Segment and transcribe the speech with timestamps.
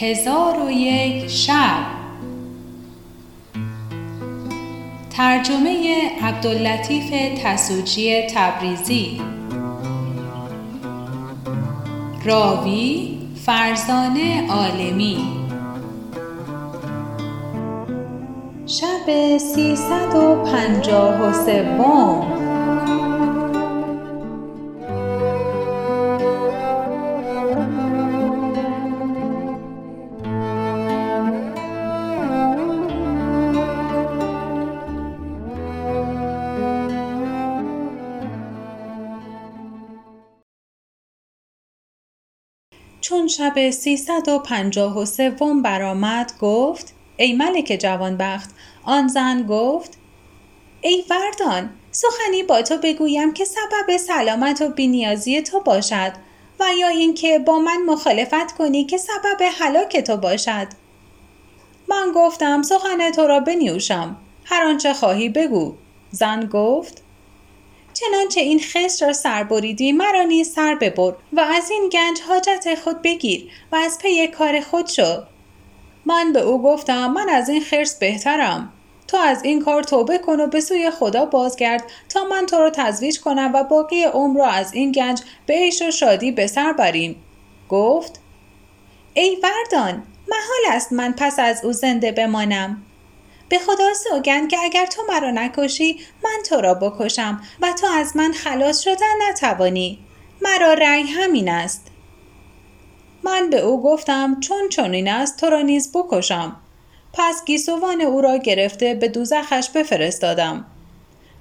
[0.00, 1.84] هزار و یک شب.
[5.10, 7.04] ترجمه عبداللطیف
[7.42, 9.20] تسوجی تبریزی.
[12.24, 15.18] راوی فرزانه عالمی.
[18.66, 22.43] شب سیصد و پنجاه و سوم.
[43.36, 48.50] شب سیصد و پنجاه و سوم برآمد گفت ای ملک جوانبخت
[48.84, 49.98] آن زن گفت
[50.80, 56.12] ای وردان سخنی با تو بگویم که سبب سلامت و بینیازی تو باشد
[56.60, 60.66] و یا اینکه با من مخالفت کنی که سبب هلاک تو باشد.
[61.88, 65.74] من گفتم سخن تو را بنیوشم هر آنچه خواهی بگو.
[66.10, 67.03] زن گفت
[67.94, 72.74] چنانچه این خس را سر بریدی مرا نیز سر ببر و از این گنج حاجت
[72.84, 75.22] خود بگیر و از پی کار خود شو.
[76.06, 78.72] من به او گفتم من از این خرس بهترم.
[79.08, 82.70] تو از این کار توبه کن و به سوی خدا بازگرد تا من تو را
[82.70, 86.72] تزویج کنم و باقی عمر را از این گنج به عیش و شادی به سر
[86.72, 87.16] بریم.
[87.68, 88.20] گفت
[89.14, 92.82] ای وردان محال است من پس از او زنده بمانم.
[93.54, 98.16] به خدا سوگند که اگر تو مرا نکشی من تو را بکشم و تو از
[98.16, 99.98] من خلاص شدن نتوانی.
[100.42, 101.86] مرا رأی همین است.
[103.22, 106.56] من به او گفتم چون چنین است تو را نیز بکشم.
[107.12, 110.64] پس گیسوان او را گرفته به دوزخش بفرستادم.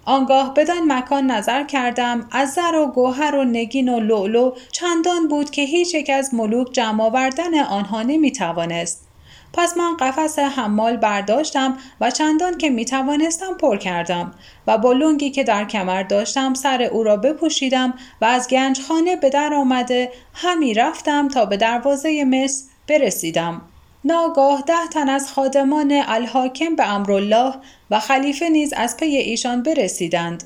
[0.06, 5.50] آنگاه بدان مکان نظر کردم از زر و گوهر و نگین و لولو چندان بود
[5.50, 9.13] که هیچ یک از ملوک جمع آوردن آنها نمی توانست
[9.54, 14.34] پس من قفس حمال برداشتم و چندان که می توانستم پر کردم
[14.68, 19.30] و با لنگی که در کمر داشتم سر او را بپوشیدم و از گنجخانه به
[19.30, 23.62] در آمده همی رفتم تا به دروازه مصر برسیدم.
[24.06, 27.54] ناگاه ده تن از خادمان الحاکم به امرالله
[27.92, 30.44] و خلیفه نیز از پی ایشان برسیدند.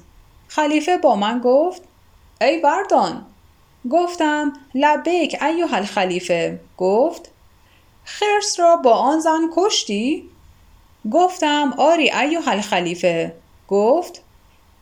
[0.48, 1.82] خلیفه با من گفت
[2.42, 3.26] ای وردان.
[3.90, 6.60] گفتم لبیک ایها الخلیفه.
[6.78, 7.32] گفت
[8.10, 10.30] خرس را با آن زن کشتی؟
[11.12, 13.34] گفتم آری ایوه الخلیفه.
[13.68, 14.22] گفت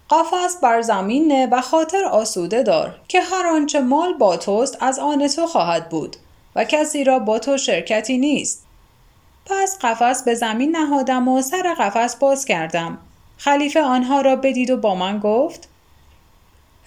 [0.10, 5.00] قفس بر زمین نه و خاطر آسوده دار که هر آنچه مال با توست از
[5.00, 6.16] آن تو خواهد بود
[6.56, 8.66] و کسی را با تو شرکتی نیست.
[9.46, 12.98] پس قفس به زمین نهادم و سر قفس باز کردم.
[13.38, 15.70] خلیفه آنها را بدید و با من گفت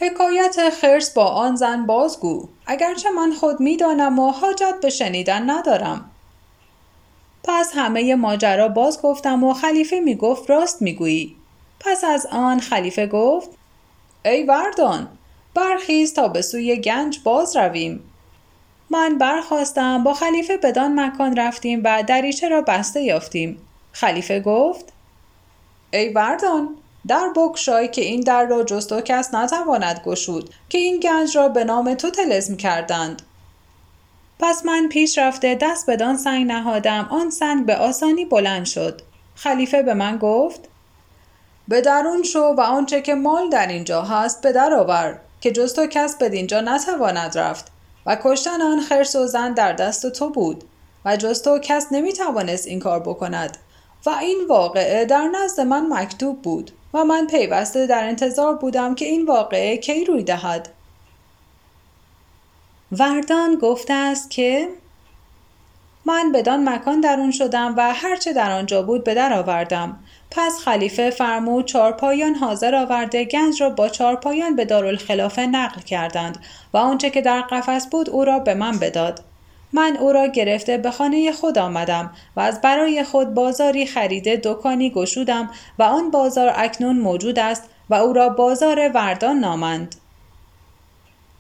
[0.01, 2.49] حکایت خرس با آن زن بازگو.
[2.67, 6.11] اگرچه من خود می‌دانم و حاجت به شنیدن ندارم.
[7.45, 11.37] پس همه ماجرا باز گفتم و خلیفه می گفت راست می‌گویی.
[11.81, 13.51] پس از آن خلیفه گفت
[14.25, 15.09] ای وردان
[15.55, 18.01] برخیز تا به سوی گنج باز رویم.
[18.91, 23.59] من برخواستم با خلیفه بدان مکان رفتیم و دریچه را بسته یافتیم.
[23.93, 24.93] خلیفه گفت
[25.93, 26.69] ای وردان
[27.07, 31.65] در بکشای که این در را جستو کس نتواند گشود که این گنج را به
[31.65, 33.23] نام تو تلزم کردند.
[34.41, 37.09] پس من پیش رفته دست بدان سنگ نهادم.
[37.11, 39.01] آن سنگ به آسانی بلند شد.
[39.35, 40.61] خلیفه به من گفت
[41.69, 45.75] به درون شو و آنچه که مال در اینجا هست به در آور که جز
[45.75, 47.73] تو کس بدینجا نتواند رفت
[48.07, 50.65] و کشتن آن خرس و زن در دست تو بود
[51.05, 53.57] و جز تو کس نمی‌توانست این کار بکند.
[54.07, 59.05] و این واقعه در نزد من مکتوب بود و من پیوسته در انتظار بودم که
[59.05, 60.69] این واقعه کی روی دهد.
[62.93, 64.69] وردان گفته است که
[66.05, 69.99] من بدان مکان درون شدم و هرچه در آنجا بود به در آوردم.
[70.31, 76.39] پس خلیفه فرمود چارپایان حاضر آورده گنج را با چارپایان به دارالخلافه نقل کردند
[76.73, 79.21] و آنچه که در قفس بود او را به من بداد.
[79.73, 84.91] من او را گرفته به خانه خود آمدم و از برای خود بازاری خریده دکانی
[84.91, 89.95] گشودم و آن بازار اکنون موجود است و او را بازار وردان نامند.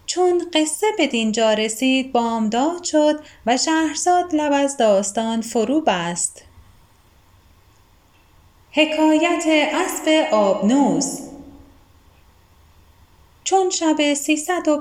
[0.08, 6.44] چون قصه به دینجا رسید بامداد شد و شهرزاد لب از داستان فرو بست.
[8.70, 11.19] حکایت اسب آبنوس.
[13.44, 14.81] چون شب سیصد و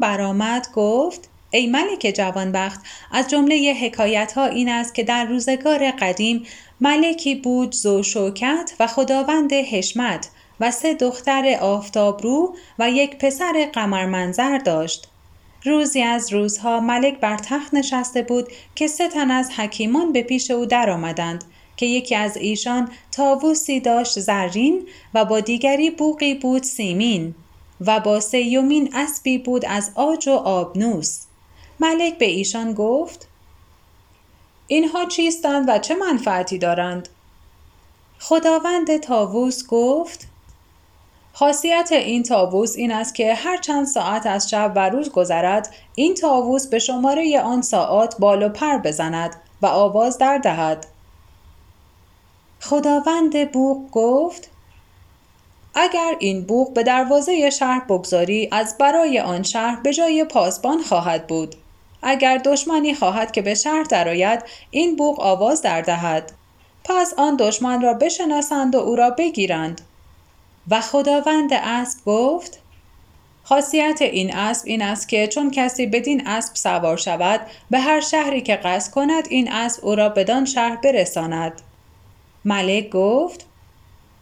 [0.00, 2.80] برآمد گفت ای ملک جوانبخت
[3.12, 6.46] از جمله حکایت ها این است که در روزگار قدیم
[6.80, 10.28] ملکی بود زو شوکت و خداوند حشمت
[10.62, 15.08] و سه دختر آفتابرو و یک پسر قمر منظر داشت.
[15.64, 20.50] روزی از روزها ملک بر تخت نشسته بود که سه تن از حکیمان به پیش
[20.50, 21.44] او درآمدند
[21.76, 27.34] که یکی از ایشان تاووسی داشت زرین و با دیگری بوقی بود سیمین
[27.80, 31.20] و با سیومین اسبی بود از آج و آبنوس.
[31.80, 33.28] ملک به ایشان گفت
[34.66, 37.08] اینها چیستند و چه منفعتی دارند؟
[38.18, 40.31] خداوند تاووس گفت
[41.32, 46.14] خاصیت این تاووس این است که هر چند ساعت از شب و روز گذرد این
[46.14, 50.86] تاووس به شماره آن ساعات بال و پر بزند و آواز در دهد.
[52.60, 54.50] خداوند بوق گفت
[55.74, 61.26] اگر این بوق به دروازه شهر بگذاری از برای آن شهر به جای پاسبان خواهد
[61.26, 61.54] بود.
[62.02, 66.32] اگر دشمنی خواهد که به شهر درآید این بوق آواز در دهد.
[66.84, 69.80] پس آن دشمن را بشناسند و او را بگیرند.
[70.70, 72.58] و خداوند اسب گفت
[73.44, 78.40] خاصیت این اسب این است که چون کسی بدین اسب سوار شود به هر شهری
[78.40, 81.62] که قصد کند این اسب او را بدان شهر برساند.
[82.44, 83.46] ملک گفت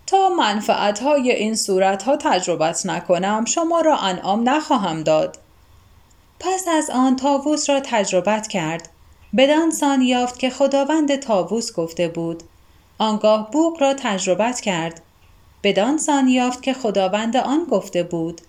[0.06, 5.38] تا منفعت های این صورت ها تجربت نکنم شما را انعام نخواهم داد.
[6.40, 8.88] پس از آن تاووس را تجربت کرد.
[9.36, 12.42] بدان سان یافت که خداوند تاووس گفته بود.
[12.98, 15.02] آنگاه بوق را تجربت کرد.
[15.62, 18.40] بدان سان یافت که خداوند آن گفته بود.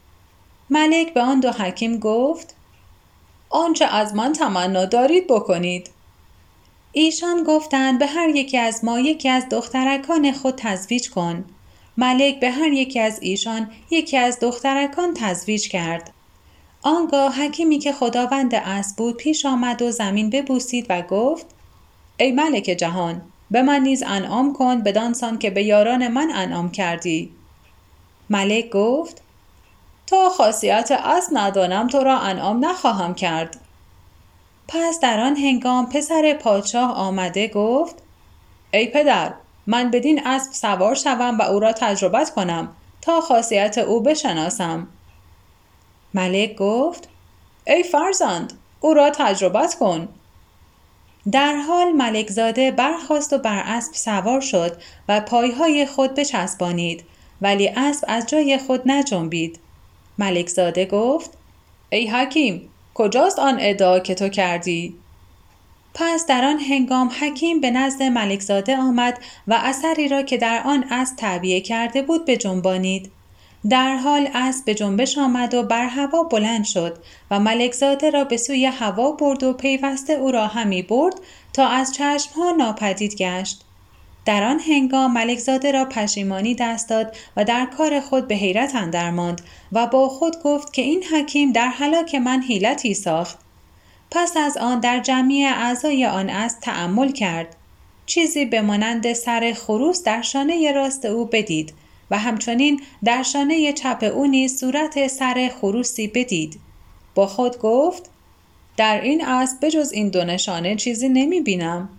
[0.70, 2.56] ملک به آن دو حکیم گفت
[3.50, 5.90] آنچه از من تمنا دارید بکنید.
[6.92, 11.46] ایشان گفتند به هر یکی از ما یکی از دخترکان خود تزویج کن.
[11.98, 16.12] ملک به هر یکی از ایشان یکی از دخترکان تزویج کرد.
[16.82, 21.46] آنگاه حکیمی که خداوند اسب بود پیش آمد و زمین ببوسید و گفت
[22.20, 27.32] ای ملک جهان به من نیز انعام کن بدانسان که به یاران من انعام کردی.
[28.30, 29.22] ملک گفت
[30.08, 33.60] تا خاصیت اسب ندانم تو را انعام نخواهم کرد.
[34.68, 37.96] پس در آن هنگام پسر پادشاه آمده گفت
[38.74, 39.34] ای پدر
[39.68, 44.88] من بدین اسب سوار شوم و او را تجربت کنم تا خاصیت او بشناسم.
[46.14, 47.10] ملک گفت
[47.68, 50.08] ای فرزند او را تجربت کن.
[51.32, 54.78] در حال ملکزاده برخواست و بر اسب سوار شد
[55.10, 57.04] و پایهای خود بچسبانید
[57.42, 59.60] ولی اسب از جای خود نجنبید.
[60.18, 61.32] ملکزاده گفت
[61.90, 64.96] ای حکیم کجاست آن ادعا که تو کردی؟
[65.94, 70.86] پس در آن هنگام حکیم به نزد ملکزاده آمد و اثری را که در آن
[70.92, 73.12] اسب تعبیه کرده بود به جنبانید
[73.70, 76.98] در حال اسب به جنبش آمد و بر هوا بلند شد
[77.32, 81.14] و ملکزاده را به سوی هوا برد و پیوسته او را همی برد
[81.54, 83.62] تا از چشمها ناپدید گشت.
[84.26, 89.12] در آن هنگام ملکزاده را پشیمانی دست داد و در کار خود به حیرت اندر
[89.12, 89.42] ماند
[89.72, 93.40] و با خود گفت که این حکیم در حلاک من حیلتی ساخت.
[94.12, 97.56] پس از آن در جمعی اعضای آن اسب تأمل کرد.
[98.06, 101.74] چیزی به مانند سر خروس در شانه راست او بدید
[102.12, 106.60] و همچنین در شانه چپ او نیز صورت سر خروسی بدید.
[107.16, 108.10] با خود گفت
[108.78, 111.90] در این اسب بجز این دو نشانه چیزی نمی بینم.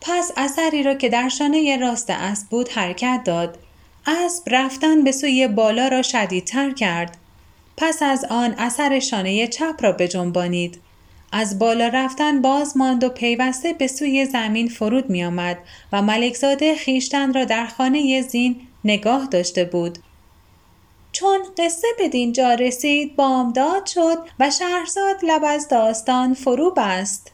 [0.00, 3.58] پس اثری را که در شانه راست اسب بود حرکت داد.
[4.06, 7.16] اسب رفتن به سوی بالا را شدیدتر کرد.
[7.76, 10.80] پس از آن اثر شانه چپ را بجنبانید
[11.32, 15.58] از بالا رفتن باز ماند و پیوسته به سوی زمین فرود می آمد
[15.92, 18.56] و ملکزاده خیشتن را در خانه زین
[18.88, 19.98] نگاه داشته بود.
[21.12, 27.32] چون قصه به دینجا رسید بامداد شد و شهرزاد لب از داستان فرو بست.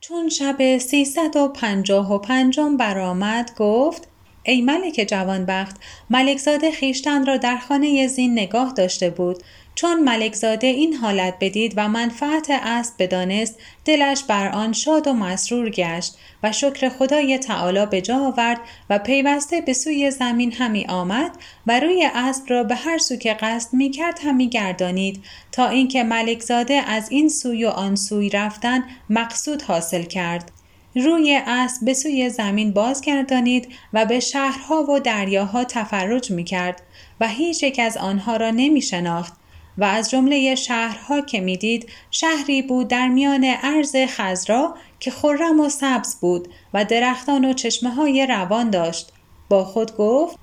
[0.00, 4.08] چون شب سیصد و پنجاه و پنجم برآمد گفت
[4.42, 5.76] ای ملک جوانبخت
[6.10, 9.42] ملکزاده خیشتن را در خانه زین نگاه داشته بود.
[9.74, 15.70] چون ملکزاده این حالت بدید و منفعت اسب بدانست دلش بر آن شاد و مسرور
[15.70, 18.60] گشت و شکر خدای تعالی به جا آورد
[18.90, 21.30] و پیوسته به سوی زمین همی آمد
[21.66, 26.04] و روی اسب را به هر سو که قصد می کرد همی گردانید تا اینکه
[26.04, 30.52] ملکزاده از این سوی و آن سوی رفتن مقصود حاصل کرد.
[30.94, 36.82] روی اسب به سوی زمین بازگردانید و به شهرها و دریاها تفرج می کرد
[37.20, 39.41] و هیچ یک از آنها را نمی شناخت
[39.78, 45.68] و از جمله شهرها که می‌دید شهری بود در میان عرض خزرا که خرم و
[45.68, 49.12] سبز بود و درختان و چشمه های روان داشت.
[49.48, 50.36] با خود گفت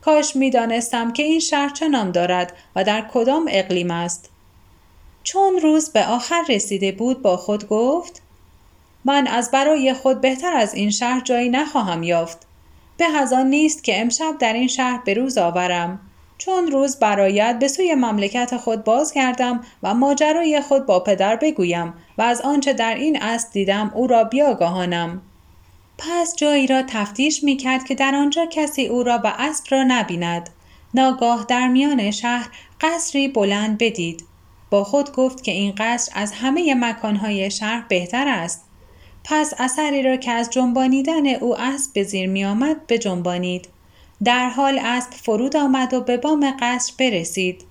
[0.00, 4.30] کاش می‌دانستم که این شهر چه نام دارد و در کدام اقلیم است.
[5.22, 8.22] چون روز به آخر رسیده بود با خود گفت
[9.04, 12.38] من از برای خود بهتر از این شهر جایی نخواهم یافت.
[12.96, 16.00] به هزان نیست که امشب در این شهر به روز آورم.
[16.44, 22.22] چون روز برایت به سوی مملکت خود بازگردم و ماجرای خود با پدر بگویم و
[22.22, 25.22] از آنچه در این است دیدم او را بیاگاهانم.
[25.98, 29.82] پس جایی را تفتیش می کرد که در آنجا کسی او را و اسب را
[29.82, 30.50] نبیند.
[30.94, 32.48] ناگاه در میان شهر
[32.80, 34.24] قصری بلند بدید.
[34.70, 38.64] با خود گفت که این قصر از همه مکانهای شهر بهتر است.
[39.24, 43.68] پس اثری را که از جنبانیدن او اسب به زیر می آمد به جنبانید.
[44.24, 47.64] در حال اسب فرود آمد و به بام قصر برسید.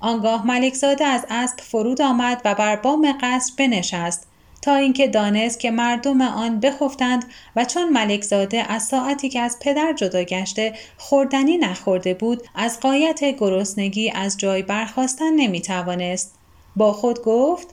[0.00, 4.26] آنگاه ملکزاده از اسب فرود آمد و بر بام قصر بنشست
[4.62, 7.24] تا اینکه دانست که مردم آن بخفتند
[7.56, 13.24] و چون ملکزاده از ساعتی که از پدر جدا گشته خوردنی نخورده بود از قایت
[13.24, 16.34] گرسنگی از جای برخواستن نمی توانست.
[16.76, 17.68] با خود گفت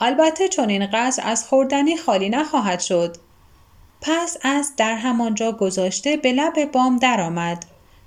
[0.00, 3.16] البته چون این قصر از خوردنی خالی نخواهد شد
[4.02, 7.64] پس از در همانجا گذاشته به لب بام درآمد.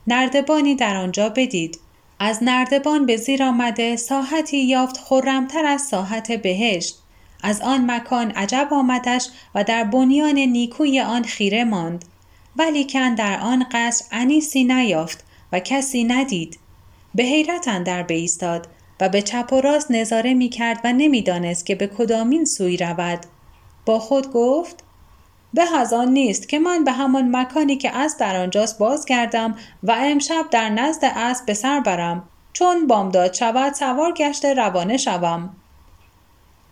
[0.08, 1.80] نردبانی در آنجا بدید.
[2.20, 7.00] از نردبان به زیر آمده ساحتی یافت خرمتر از ساحت بهشت.
[7.44, 12.06] از آن مکان عجب آمدش و در بنیان نیکوی آن خیره ماند.
[12.56, 16.60] ولیکن در آن قصر انیسی نیافت و کسی ندید.
[17.16, 18.68] به حیرت اندر بایستاد
[19.00, 23.20] و به چپ و راست نظاره می کرد و نمی‌دانست که به کدامین سوی رود.
[23.86, 24.85] با خود گفت
[25.56, 30.46] به از نیست که من به همان مکانی که از در آنجاست بازگردم و امشب
[30.52, 32.30] در نزد اسب به سر برم.
[32.54, 35.56] چون بامداد شود سوار گشته روانه شوم.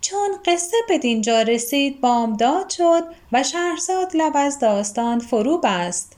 [0.01, 6.15] چون قصه به دینجا رسید بامداد شد و شهرزاد لب از داستان فرو بست.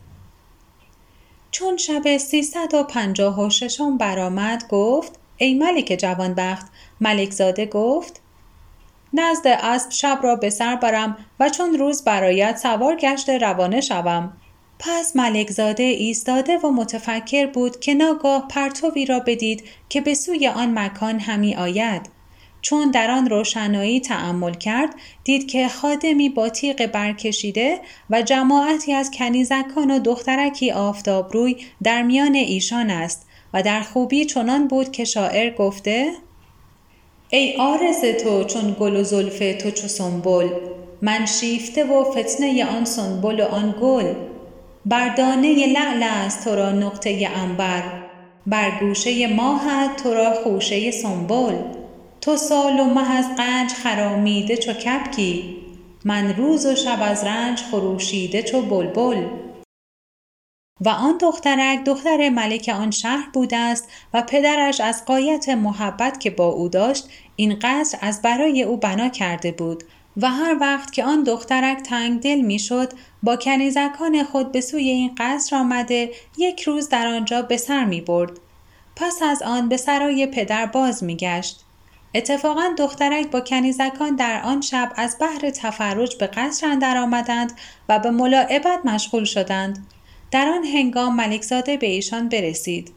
[1.52, 6.66] چون شب سیصد و پنجاه و ششم برآمد گفت ای ملک جوانبخت
[7.02, 8.22] ملکزاده گفت
[9.16, 14.34] نزد اسب شب را به سر برم و چون روز برایت سوار گشت روانه شوم.
[14.80, 20.80] پس ملکزاده ایستاده و متفکر بود که ناگاه پرتوی را بدید که به سوی آن
[20.80, 22.16] مکان همی آید.
[22.62, 27.80] چون در آن روشنایی تأمل کرد دید که خادمی با تیغ برکشیده
[28.10, 34.68] و جماعتی از کنیزکان و دخترکی آفتابروی در میان ایشان است و در خوبی چنان
[34.68, 36.12] بود که شاعر گفته
[37.36, 40.50] ای آرز تو چون گل و زلف تو چو سنبل
[41.02, 44.14] من شیفته و فتنه آن سنبل و آن گل.
[44.86, 47.84] بر دانه لعل است تو را نقطه انبر
[48.48, 51.56] بر گوشه ماهت تو را خوشه سنبل.
[52.22, 55.56] تو سال و مه از قنج خرامیده چو کبکی
[56.06, 59.24] من روز و شب از رنج خروشیده چو بلبل.
[60.82, 66.30] و آن دخترک دختر ملک آن شهر بوده است و پدرش از قایت محبت که
[66.30, 69.84] با او داشت این قصر از برای او بنا کرده بود
[70.18, 75.16] و هر وقت که آن دخترک تنگ دل می‌شد با کنیزکان خود به سوی این
[75.18, 78.32] قصر آمده یک روز در آنجا به سر می برد.
[78.96, 81.60] پس از آن به سرای پدر باز می گشت.
[82.16, 87.52] اتفاقا دخترک با کنیزکان در آن شب از بحر تفرج به قصر اندر آمدند
[87.90, 89.88] و به ملاعبت مشغول شدند
[90.32, 92.92] در آن هنگام ملکزاده به ایشان برسید.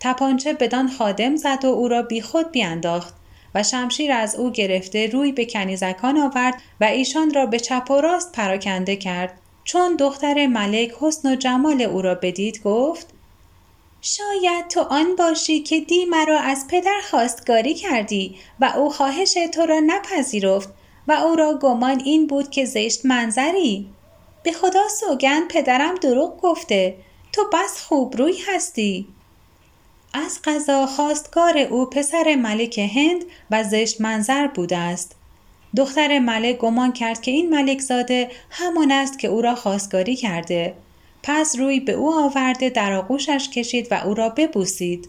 [0.00, 3.14] تپانچه بدان خادم زد و او را بیخود بیانداخت
[3.54, 8.00] و شمشیر از او گرفته روی به کنیزکان آورد و ایشان را به چپ و
[8.00, 9.40] راست پراکنده کرد.
[9.64, 13.06] چون دختر ملک حسن و جمال او را بدید گفت
[14.00, 19.66] شاید تو آن باشی که دی مرا از پدر خواستگاری کردی و او خواهش تو
[19.66, 20.68] را نپذیرفت
[21.08, 23.86] و او را گمان این بود که زشت منظری.
[24.44, 26.96] به خدا سوگند پدرم دروغ گفته
[27.32, 29.06] تو بس خوب روی هستی.
[30.14, 35.16] از قضا خواستگار او پسر ملک هند و زشت منظر بوده است.
[35.76, 40.74] دختر ملک گمان کرد که این ملک زاده همان است که او را خواستگاری کرده.
[41.22, 45.08] پس روی به او آورده در آغوشش کشید و او را ببوسید.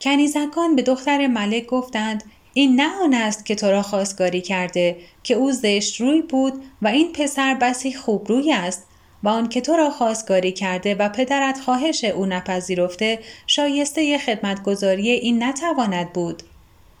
[0.00, 2.24] کنیزکان به دختر ملک گفتند
[2.58, 6.88] این نه آن است که تو را خواستگاری کرده که او زشت روی بود و
[6.88, 8.86] این پسر بسی خوب روی است
[9.22, 15.42] و آن که تو را خواستگاری کرده و پدرت خواهش او نپذیرفته شایسته خدمتگذاری این
[15.42, 16.42] نتواند بود.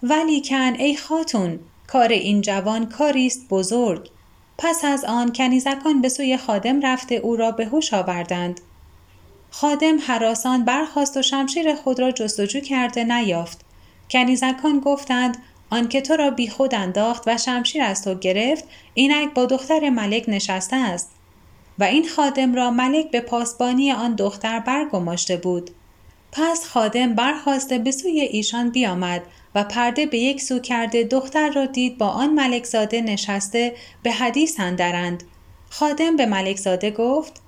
[0.02, 4.10] ولیکن ای خاتون کار این جوان کاری است بزرگ.
[4.58, 8.60] پس از آن کنیزکان به سوی خادم رفته او را به هوش آوردند.
[9.50, 13.65] خادم حراسان برخاست و شمشیر خود را جستجو کرده نیافت.
[14.10, 15.36] کنیزکان گفتند
[15.70, 20.76] آنکه تو را بیخود انداخت و شمشیر از تو گرفت اینک با دختر ملک نشسته
[20.76, 21.10] است.
[21.78, 25.70] و این خادم را ملک به پاسبانی آن دختر برگماشته بود.
[26.32, 29.22] پس خادم برخواسته به سوی ایشان بیامد
[29.54, 34.60] و پرده به یک سو کرده دختر را دید با آن ملکزاده نشسته به حدیث
[34.60, 35.22] اندرند.
[35.70, 37.42] خادم به ملکزاده گفت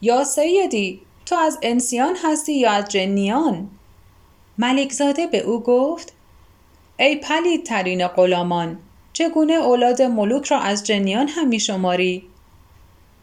[0.00, 3.70] یا سیدی تو از انسیان هستی یا از جنیان؟
[4.58, 6.12] ملکزاده به او گفت
[6.98, 8.78] ای پلید ترین غلامان
[9.12, 12.24] چگونه اولاد ملوک را از جنیان هم شماری؟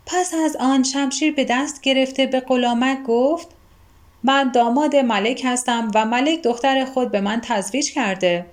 [0.05, 3.47] پس از آن شمشیر به دست گرفته به غلامک گفت
[4.23, 8.45] من داماد ملک هستم و ملک دختر خود به من تزویج کرده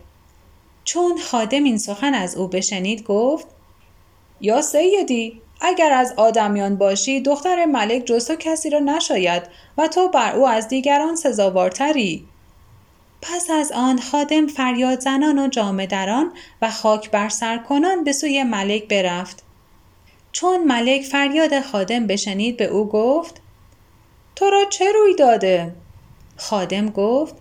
[0.85, 3.47] چون خادم این سخن از او بشنید گفت
[4.41, 9.43] یا سیدی اگر از آدمیان باشی دختر ملک جز تو کسی را نشاید
[9.79, 12.29] و تو بر او از دیگران سزاوارتری
[13.23, 18.13] پس از آن خادم فریاد زنان و جامه دران و خاک بر سر کنان به
[18.13, 19.43] سوی ملک برفت
[20.33, 23.41] چون ملک فریاد خادم بشنید به او گفت
[24.37, 25.75] تو را چه روی داده؟
[26.37, 27.35] خادم گفت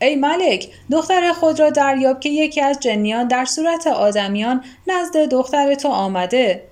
[0.00, 5.74] ای ملک دختر خود را دریاب که یکی از جنیان در صورت آدمیان نزد دختر
[5.74, 6.68] تو آمده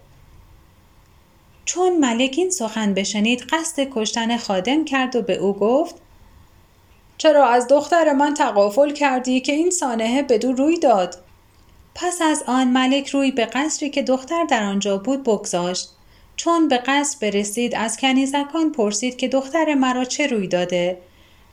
[1.64, 5.94] چون ملک این سخن بشنید قصد کشتن خادم کرد و به او گفت
[7.18, 11.16] چرا از دختر من تقافل کردی که این سانحه بدو روی داد؟
[11.94, 15.88] پس از آن ملک روی به قصری که دختر در آنجا بود بگذاشت.
[16.36, 20.98] چون به قصر برسید از کنیزکان پرسید که دختر مرا چه روی داده.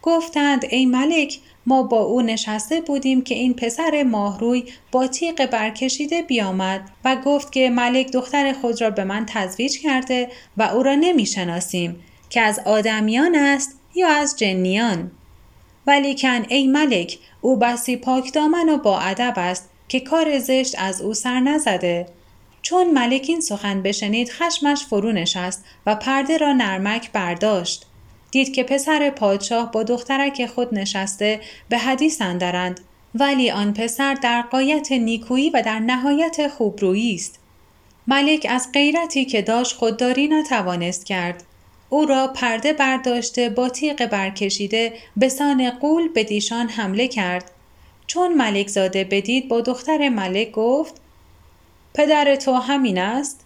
[0.02, 6.22] گفتند ای ملک ما با او نشسته بودیم که این پسر ماهروی با تیغ برکشیده
[6.22, 10.96] بیامد و گفت که ملک دختر خود را به من تزویج کرده و او را
[10.96, 15.12] نمی‌شناسیم که از آدمیان است یا از جنیان؟
[15.88, 21.14] ولیکن ای ملک او بسی پاکدامن و با ادب است که کار زشت از او
[21.14, 22.06] سر نزده.
[22.62, 27.86] چون ملک این سخن بشنید خشمش فرو نشست و پرده را نرمک برداشت.
[28.32, 31.40] دید که پسر پادشاه با دخترک خود نشسته
[31.70, 32.80] به حدیث اندرند
[33.16, 37.40] ولی آن پسر در قایت نیکویی و در نهایت خوبرویی است.
[38.08, 41.44] ملک از غیرتی که داشت خودداری نتوانست کرد.
[41.90, 47.52] او را پرده برداشته با تیغ برکشیده به سان قول به دیشان حمله کرد.
[48.08, 51.02] چون ملک زاده بدید با دختر ملک گفت
[51.94, 53.46] پدر تو همین است؟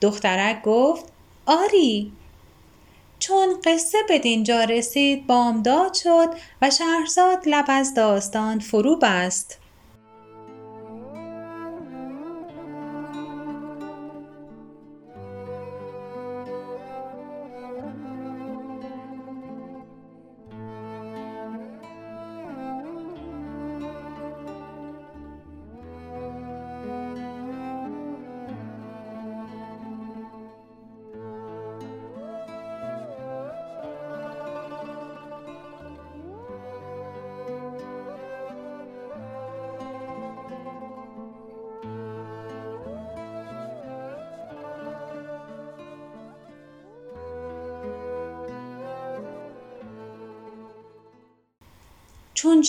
[0.00, 1.04] دخترک گفت
[1.46, 2.12] آری.
[3.18, 6.28] چون قصه به دینجا رسید بامداد شد
[6.62, 9.58] و شهرزاد لب از داستان فرو بست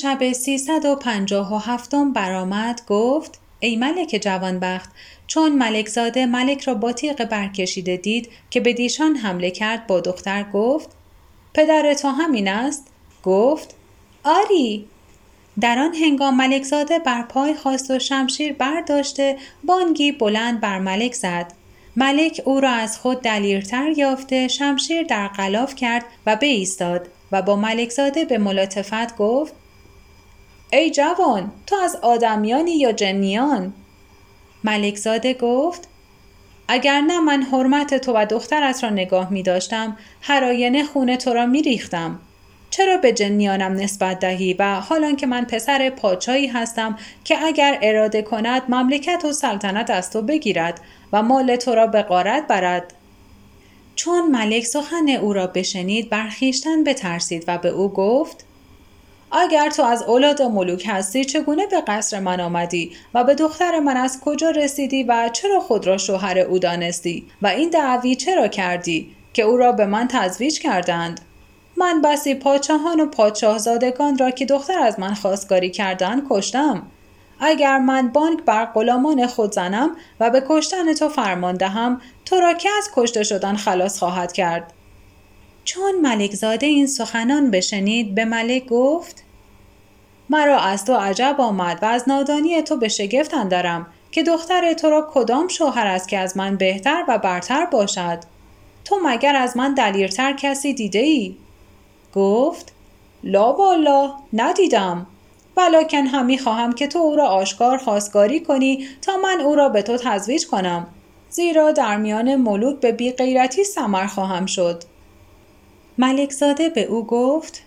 [0.02, 4.90] شب سیصد و پنجاه و هفتم برآمد گفت ای ملک جوانبخت
[5.28, 10.00] چون ملک زاده ملک را با تیغ برکشیده دید که به دیشان حمله کرد با
[10.00, 10.90] دختر گفت
[11.54, 12.88] پدر تو همین است؟
[13.24, 13.76] گفت
[14.24, 14.86] آری.
[15.60, 21.14] در آن هنگام ملک زاده بر پای خواست و شمشیر برداشته بانگی بلند بر ملک
[21.14, 21.54] زد.
[21.96, 27.56] ملک او را از خود دلیرتر یافته شمشیر در غلاف کرد و ایستاد و با
[27.56, 29.61] ملک زاده به ملاتفت گفت
[30.74, 33.74] ای جوان تو از آدمیانی یا جنیان
[34.64, 35.88] ملک زاده گفت
[36.68, 41.34] اگر نه من حرمت تو و دخترت را نگاه می داشتم هر آینه خونه تو
[41.34, 42.20] را می ریختم.
[42.70, 48.22] چرا به جنیانم نسبت دهی و حالان که من پسر پاچایی هستم که اگر اراده
[48.22, 50.82] کند مملکت و سلطنت از تو بگیرد
[51.14, 52.94] و مال تو را به قارت برد
[53.96, 58.46] چون ملک سخن او را بشنید برخیشتن بترسید و به او گفت
[59.32, 63.98] اگر تو از اولاد ملوک هستی چگونه به قصر من آمدی؟ و به دختر من
[63.98, 69.16] از کجا رسیدی و چرا خود را شوهر او دانستی؟ و این دعوی چرا کردی
[69.34, 71.22] که او را به من تزویج کردند؟
[71.78, 76.84] من بسی پادشاهان و پادشاهزادگان را که دختر از من خواستگاری کردند کشتم.
[77.40, 79.90] اگر من بانک بر غلامان خود زنم
[80.20, 84.74] و به کشتن تو فرمان دهم تو را که از کشته شدن خلاص خواهد کرد.
[85.64, 89.24] چون ملک زاده این سخنان بشنید به ملک گفت
[90.30, 94.90] مرا از تو عجب آمد و از نادانی تو به شگفت اندرم که دختر تو
[94.90, 98.20] را کدام شوهر است که از من بهتر و برتر باشد
[98.86, 101.36] تو مگر از من دلیرتر کسی دیده ای؟
[102.16, 102.74] گفت
[103.24, 105.08] لا والا ندیدم
[105.58, 109.82] ولیکن همی خواهم که تو او را آشکار خواستگاری کنی تا من او را به
[109.82, 110.88] تو تزویج کنم
[111.30, 114.84] زیرا در میان ملوک به بی غیرتی سمر خواهم شد
[116.02, 117.62] ملک زاده به او گفت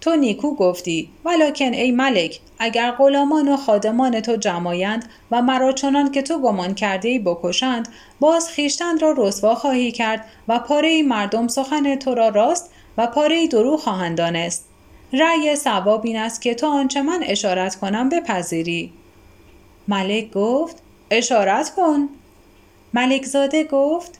[0.00, 6.10] تو نیکو گفتی ولکن ای ملک اگر غلامان و خادمان تو جمایند و مرا چنان
[6.10, 7.88] که تو گمان کرده ای بکشند
[8.20, 13.46] باز خیشتن را رسوا خواهی کرد و پاره مردم سخن تو را راست و پاره
[13.46, 14.64] درو خواهند دانست.
[15.12, 18.92] رأی ثواب این است که تو آنچه من اشارت کنم بپذیری.
[19.88, 20.76] ملک گفت
[21.10, 22.08] اشارت کن.
[22.94, 24.18] ملک زاده گفت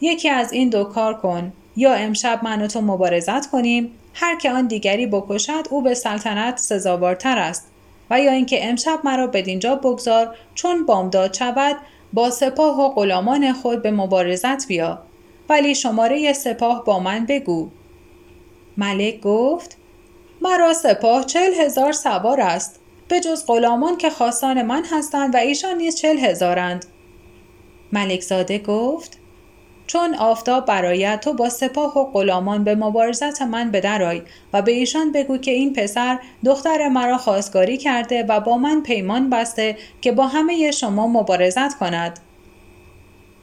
[0.00, 1.52] یکی از این دو کار کن.
[1.76, 6.58] یا امشب من و تو مبارزت کنیم هر که آن دیگری بکشد او به سلطنت
[6.58, 7.68] سزاوارتر است.
[8.10, 11.76] و یا اینکه امشب مرا بدینجا بگذار چون بامداد شود
[12.12, 14.98] با سپاه و غلامان خود به مبارزت بیا.
[15.48, 17.70] ولی شماره سپاه با من بگو.
[18.76, 19.76] ملک گفت
[20.40, 22.80] مرا سپاه چل هزار سوار است.
[23.08, 26.84] به جز غلامان که خواستان من هستند و ایشان نیز چل هزارند.
[27.92, 29.18] ملک زاده گفت
[29.92, 35.12] چون آفتاب برایت تو با سپاه و غلامان به مبارزت من بدرآی و به ایشان
[35.12, 40.26] بگو که این پسر دختر مرا خواستگاری کرده و با من پیمان بسته که با
[40.26, 42.20] همه شما مبارزت کند.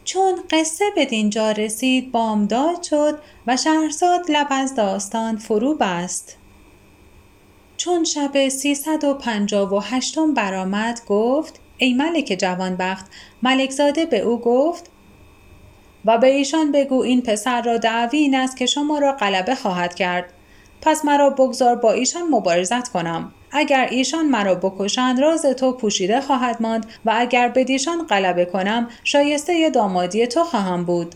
[0.03, 6.37] چون قصه به دینجا رسید بامداد شد و شهرزاد لب از داستان فرو بست.
[7.77, 13.05] چون شب سیصد و پنجاه و هشتم برآمد گفت ای ملک جوانبخت
[13.43, 14.89] ملکزاده به او گفت
[16.05, 19.95] و به ایشان بگو این پسر را دعوی این است که شما را غلبه خواهد
[19.95, 20.33] کرد.
[20.81, 23.31] پس مرا بگذار با ایشان مبارزت کنم.
[23.51, 29.69] اگر ایشان مرا بکشند راز تو پوشیده خواهد ماند و اگر بدیشان غلبه کنم شایسته
[29.69, 31.15] دامادی تو خواهم بود.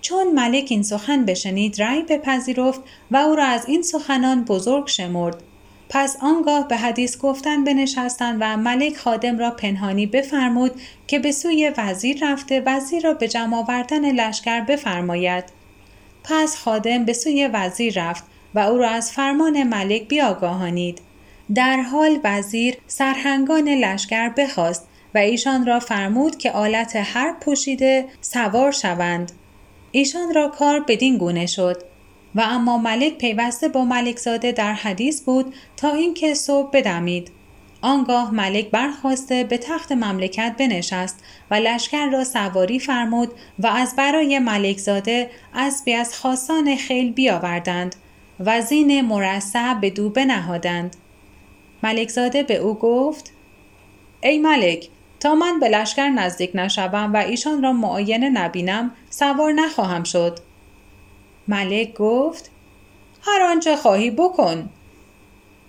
[0.00, 5.42] چون ملک این سخن بشنید رأی بپذیرفت و او را از این سخنان بزرگ شمرد.
[5.94, 11.72] پس آنگاه به حدیث گفتن بنشستند و ملک خادم را پنهانی بفرمود که به سوی
[11.76, 15.44] وزیر رفته وزیر را به جمع آوردن لشکر بفرماید.
[16.24, 21.00] پس خادم به سوی وزیر رفت و او را از فرمان ملک بیاگاهانید.
[21.54, 28.72] در حال وزیر سرهنگان لشکر بخواست و ایشان را فرمود که آلت هر پوشیده سوار
[28.72, 29.32] شوند.
[29.92, 31.93] ایشان را کار بدین گونه شد.
[32.34, 37.30] و اما ملک پیوسته با ملکزاده در حدیث بود تا اینکه صبح بدمید.
[37.82, 44.38] آنگاه ملک برخواسته به تخت مملکت بنشست و لشکر را سواری فرمود و از برای
[44.38, 47.96] ملکزاده اسبی از خاصان خیل بیاوردند
[48.40, 50.96] و زین مرصع به دو بنهادند.
[51.82, 53.32] ملکزاده به او گفت
[54.22, 54.88] ای ملک
[55.20, 60.38] تا من به لشکر نزدیک نشوم و ایشان را معاینه نبینم سوار نخواهم شد.
[61.48, 62.50] ملک گفت
[63.22, 64.68] هر آنچه خواهی بکن.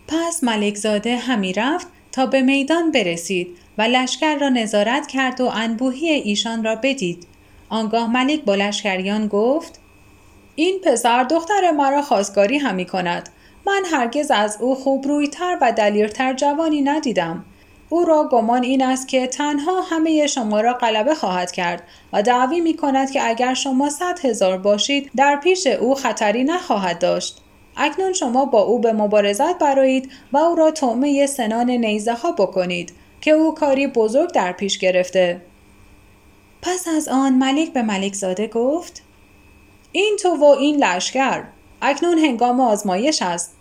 [0.08, 5.46] پس ملک زاده همی رفت تا به میدان برسید و لشکر را نظارت کرد و
[5.46, 7.28] انبوهی ایشان را بدید.
[7.70, 9.80] آنگاه ملک با لشکریان گفت
[10.56, 13.30] این پسر دختر مرا خواستگاری همی کند.
[13.68, 17.46] من هرگز از او خوب رویتر و دلیرتر جوانی ندیدم.
[17.96, 22.62] او را گمان این است که تنها همه شما را غلبه خواهد کرد و دعوی
[22.62, 27.42] می کند که اگر شما صد هزار باشید در پیش او خطری نخواهد داشت.
[27.78, 32.94] اکنون شما با او به مبارزت برایید و او را طعمه سنان نیزه ها بکنید
[33.22, 35.42] که او کاری بزرگ در پیش گرفته.
[36.62, 39.04] پس از آن ملک به ملک زاده گفت
[39.92, 41.44] این تو و این لشکر
[41.82, 43.56] اکنون هنگام آزمایش است.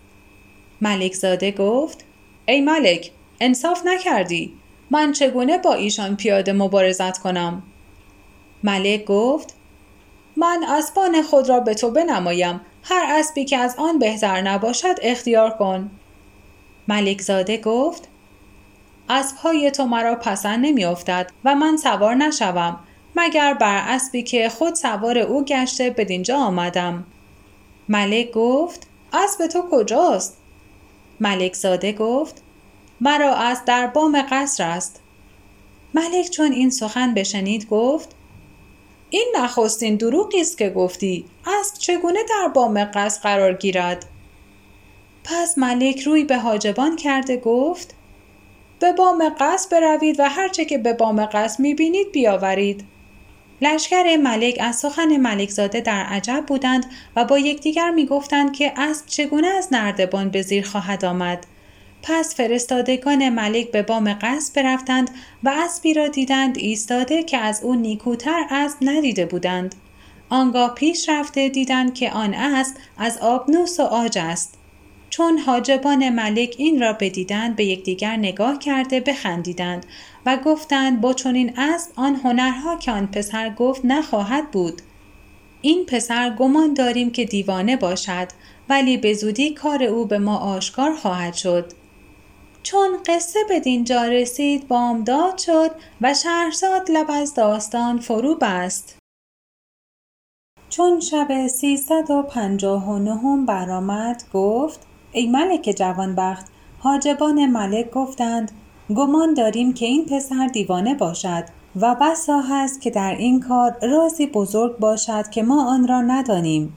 [0.81, 2.05] ملک زاده گفت
[2.47, 4.55] ای ملک انصاف نکردی.
[4.91, 7.63] من چگونه با ایشان پیاده مبارزت کنم؟
[8.63, 9.55] ملک گفت
[10.37, 12.61] من اسبان خود را به تو بنمایم.
[12.83, 15.91] هر اسبی که از آن بهتر نباشد اختیار کن.
[16.89, 18.09] ملک زاده گفت
[19.09, 22.81] اسبهای تو مرا پسند نمیافتد و من سوار نشوم
[23.17, 27.05] مگر بر اسبی که خود سوار او گشته بدینجا آمدم؟
[27.89, 30.37] ملک گفت اسب تو کجاست؟
[31.21, 32.43] ملک زاده گفت
[33.01, 35.01] مرا از در بام قصر است.
[35.95, 38.09] ملک چون این سخن بشنید گفت
[39.11, 44.07] این نخستین دروغی است که گفتی اسب چگونه در بام قصر قرار گیرد؟
[45.25, 47.95] پس ملک روی به حاجبان کرده گفت
[48.79, 52.85] به بام قصر بروید و هرچه که به بام قصر می‌بینید بیاورید.
[53.61, 59.47] لشکر ملک از سخن ملکزاده در عجب بودند و با یکدیگر می‌گفتند که اسب چگونه
[59.47, 61.47] از نردبان به زیر خواهد آمد.
[62.07, 65.11] پس فرستادگان ملک به بام قصد برفتند
[65.45, 69.75] و اسبی را دیدند ایستاده که از او نیکوتر اسب ندیده بودند.
[70.29, 74.59] آنگاه پیش رفته دیدند که آن اسب از آبنوس و آج است.
[75.11, 79.87] چون حاجبان ملک این را بدیدند به یکدیگر نگاه کرده بخندیدند
[80.27, 84.83] و گفتند با چنین اسب آن هنرها که آن پسر گفت نخواهد بود.
[85.63, 88.29] این پسر گمان داریم که دیوانه باشد
[88.69, 91.84] ولی به زودی کار او به ما آشکار خواهد شد.
[92.65, 98.99] چون قصه به دینجا رسید بامداد شد و شهرزاد لب از داستان فرو بست.
[100.69, 104.81] چون شب سیصد و پنجاه و نهم برآمد گفت
[105.13, 106.47] ای ملک جوانبخت
[106.79, 108.51] حاجبان ملک گفتند
[108.97, 111.45] گمان داریم که این پسر دیوانه باشد
[111.81, 116.77] و بسا هست که در این کار رازی بزرگ باشد که ما آن را ندانیم.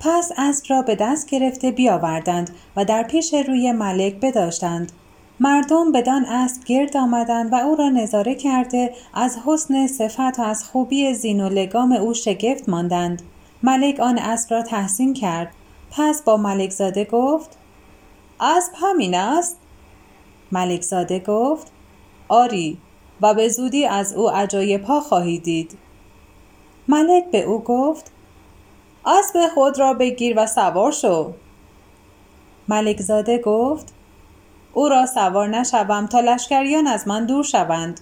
[0.00, 4.92] پس اسب را به دست گرفته بیاوردند و در پیش روی ملک بداشتند.
[5.40, 10.64] مردم بدان اسب گرد آمدند و او را نظاره کرده از حسن صفت و از
[10.64, 13.22] خوبی زین و لگام او شگفت ماندند.
[13.62, 15.52] ملک آن اسب را تحسین کرد.
[15.90, 17.58] پس با ملک زاده گفت
[18.40, 19.58] اسب همین است؟
[20.52, 21.72] ملک زاده گفت
[22.28, 22.78] آری
[23.20, 25.78] و به زودی از او عجایب ها خواهی دید.
[26.88, 28.12] ملک به او گفت
[29.06, 31.32] اسب خود را بگیر و سوار شو.
[32.68, 33.94] ملک زاده گفت
[34.72, 38.00] او را سوار نشوم تا لشکریان از من دور شوند.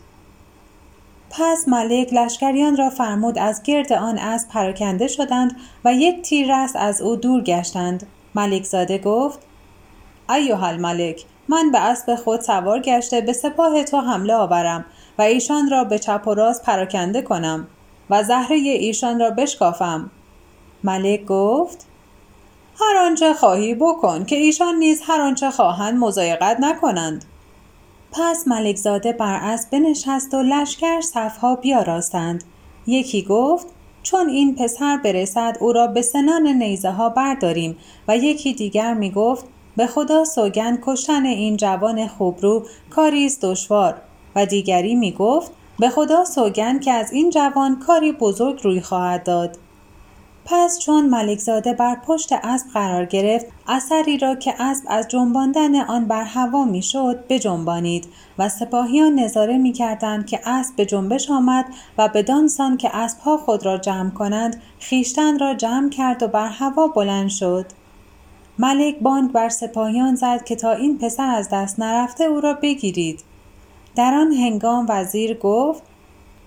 [1.30, 6.72] پس ملک لشکریان را فرمود از گرد آن اسب پراکنده شدند و یک تیر رس
[6.76, 8.06] از او دور گشتند.
[8.34, 9.38] ملک زاده گفت
[10.30, 14.84] ایها الملک من به اسب خود سوار گشته به سپاه تو حمله آورم
[15.18, 17.66] و ایشان را به چپ و راست پراکنده کنم
[18.10, 20.10] و زهره ایشان را بشکافم.
[20.84, 21.86] ملک گفت
[22.80, 27.24] هر آنچه خواهی بکن که ایشان نیز هر آنچه خواهند مزایقت نکنند.
[28.12, 32.44] پس ملک زاده بر اسب بنشست و لشکر صفها بیاراستند.
[32.86, 33.66] یکی گفت
[34.02, 37.76] چون این پسر برسد او را به سنان نیزه ها برداریم.
[38.08, 39.44] و یکی دیگر می گفت
[39.76, 43.94] به خدا سوگند کشتن این جوان خوبرو کاری است دشوار.
[44.34, 49.24] و دیگری می گفت به خدا سوگند که از این جوان کاری بزرگ روی خواهد
[49.24, 49.58] داد.
[50.48, 56.04] پس چون ملکزاده بر پشت اسب قرار گرفت اثری را که اسب از جنباندن آن
[56.04, 58.06] بر هوا می‌شد بجنبانید
[58.38, 61.64] و سپاهیان نظاره می‌کردند که اسب به جنبش آمد
[61.98, 66.48] و بدان سان که اسبها خود را جمع کنند خیشتن را جمع کرد و بر
[66.48, 67.66] هوا بلند شد.
[68.58, 73.20] ملک باند بر سپاهیان زد که تا این پسر از دست نرفته او را بگیرید.
[73.96, 75.82] در آن هنگام وزیر گفت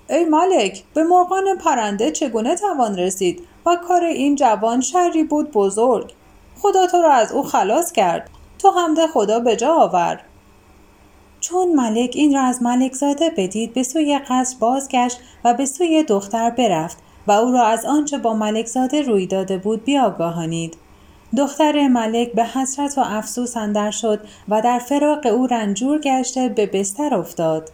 [0.09, 6.13] ای ملک به مرغان پرنده چگونه توان رسید؟ و کار این جوان شری بود بزرگ.
[6.61, 8.29] خدا تو را از او خلاص کرد.
[8.59, 10.19] تو حمد خدا به جا آور.
[11.39, 16.03] چون ملک این را از ملک زاده بدید به سوی قصر بازگشت و به سوی
[16.03, 20.77] دختر برفت و او را از آنچه با ملک زاده روی داده بود بیاگاهانید.
[21.37, 24.19] دختر ملک به حسرت و افسوس اندر شد
[24.49, 27.71] و در فراق او رنجور گشته به بستر افتاد.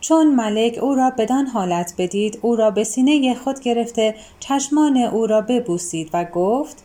[0.00, 5.26] چون ملک او را بدان حالت بدید او را به سینه خود گرفته چشمان او
[5.26, 6.84] را ببوسید و گفت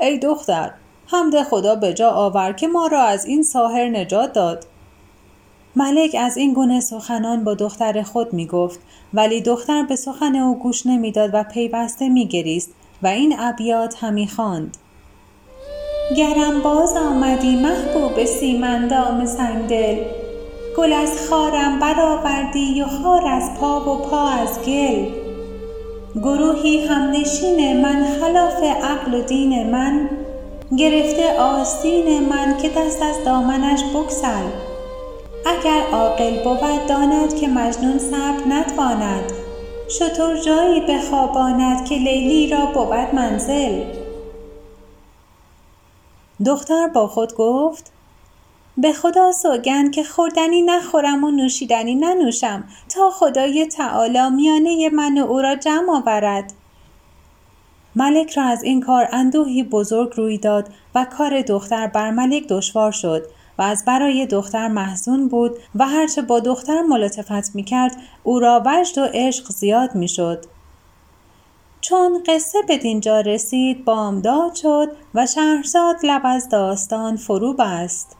[0.00, 0.70] ای دختر
[1.06, 4.66] حمد خدا به جا آور که ما را از این ساحر نجات داد.
[5.76, 8.80] ملک از این گونه سخنان با دختر خود می گفت
[9.14, 12.70] ولی دختر به سخن او گوش نمی‌داد و پیوسته می گریست
[13.02, 14.76] و این ابیات همی خواند.
[16.16, 20.27] گرم باز آمدی محبوب سیمندام سنگدل
[20.78, 25.06] گل از خارم برآوردی و خار از پا و پا از گل.
[26.14, 30.10] گروهی همنشین من خلاف عقل و دین من.
[30.76, 34.46] گرفته آستین من که دست از دامنش بگسل.
[35.46, 39.32] اگر عاقل بود داند که مجنون صبر نتواند.
[39.88, 43.84] شتر جایی بخواباند که لیلی را بود منزل.
[46.46, 47.92] دختر با خود گفت
[48.80, 55.26] به خدا سوگند که خوردنی نخورم و نوشیدنی ننوشم تا خدای تعالی میانه من و
[55.26, 56.52] او را جمع آورد
[57.96, 62.92] ملک را از این کار اندوهی بزرگ روی داد و کار دختر بر ملک دشوار
[62.92, 63.26] شد
[63.58, 68.62] و از برای دختر محزون بود و هرچه با دختر ملاتفت می کرد او را
[68.66, 70.44] وجد و عشق زیاد می شد.
[71.80, 78.17] چون قصه به دینجا رسید بامداد شد و شهرزاد لب از داستان فرو بست